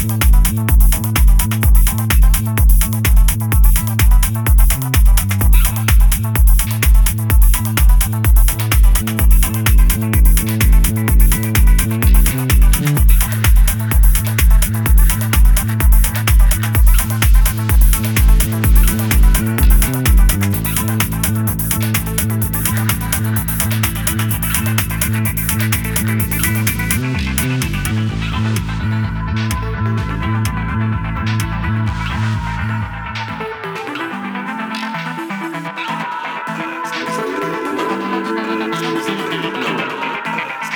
[0.00, 0.30] Mm-hmm.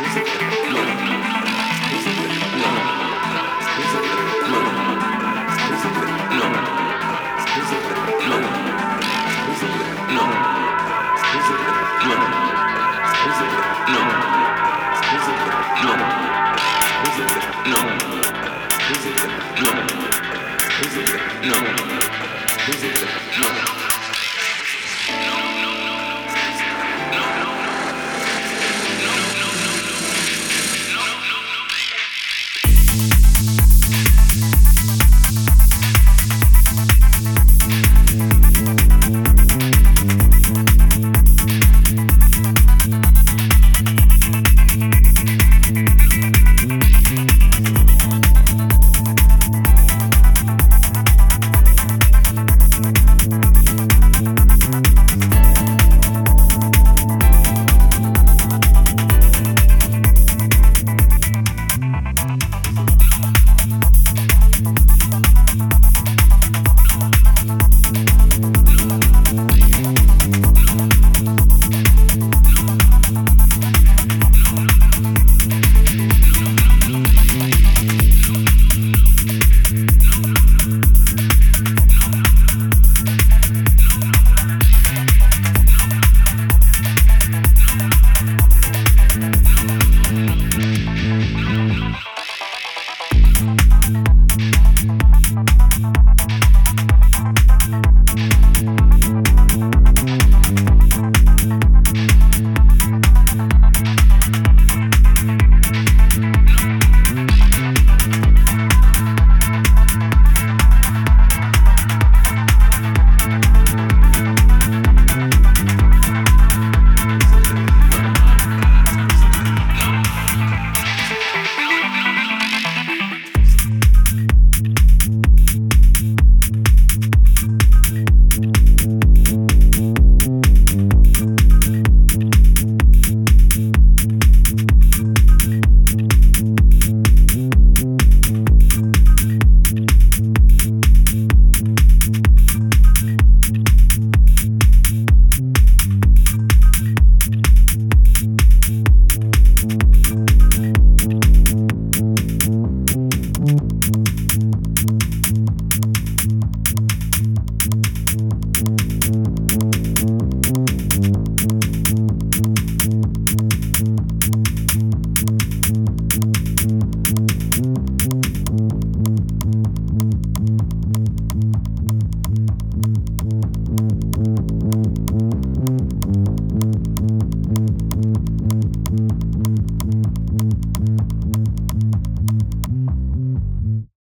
[0.00, 0.49] This